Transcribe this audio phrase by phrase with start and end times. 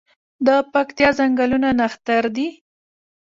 [0.45, 2.47] د پکتیا ځنګلونه نښتر دي